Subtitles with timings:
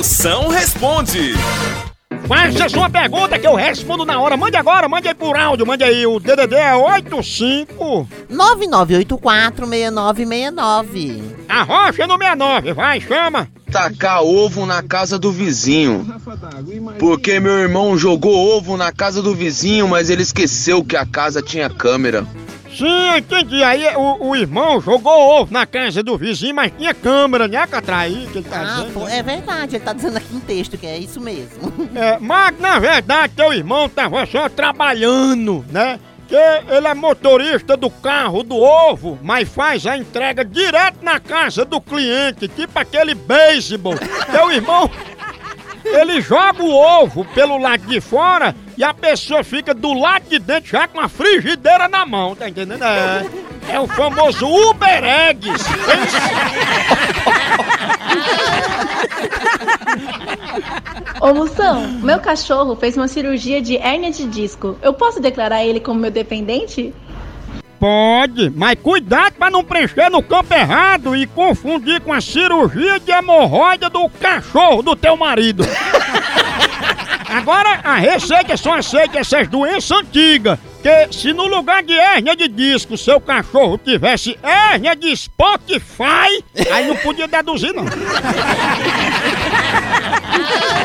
[0.00, 1.34] Moção responde.
[2.26, 4.34] Faça sua pergunta que eu respondo na hora.
[4.34, 6.06] Mande agora, mande aí por áudio, mande aí.
[6.06, 8.08] O DDD é 85.
[8.32, 11.20] 99846969.
[11.46, 13.46] A rocha no 69, vai, chama.
[13.70, 16.06] tacar ovo na casa do vizinho.
[16.98, 21.42] Porque meu irmão jogou ovo na casa do vizinho, mas ele esqueceu que a casa
[21.42, 22.26] tinha câmera.
[22.80, 23.62] Sim, eu entendi.
[23.62, 28.26] Aí o, o irmão jogou ovo na casa do vizinho, mas tinha câmera, né, Catraí?
[28.32, 30.86] Que ele tá Ah, dizendo, pô, é verdade, ele tá dizendo aqui em texto que
[30.86, 31.72] é isso mesmo.
[31.94, 35.98] É, mas na verdade teu irmão tava só trabalhando, né?
[36.28, 41.64] Que ele é motorista do carro do ovo, mas faz a entrega direto na casa
[41.64, 43.94] do cliente, tipo aquele beisebol.
[44.30, 44.88] Teu irmão,
[45.84, 50.38] ele joga o ovo pelo lado de fora e a pessoa fica do lado de
[50.38, 52.82] dentro já com a frigideira na mão, tá entendendo?
[52.82, 53.26] É,
[53.68, 55.64] é o famoso Uber Eggs.
[61.20, 64.78] Ô Moção, meu cachorro fez uma cirurgia de hérnia de disco.
[64.80, 66.94] Eu posso declarar ele como meu dependente?
[67.80, 73.10] Pode, mas cuidado pra não preencher no campo errado e confundir com a cirurgia de
[73.10, 75.64] hemorroida do cachorro do teu marido.
[77.26, 80.58] Agora, a receita só aceita essas doenças antigas.
[80.82, 86.86] Que se no lugar de hérnia de disco seu cachorro tivesse hérnia de Spotify, aí
[86.86, 87.84] não podia deduzir não.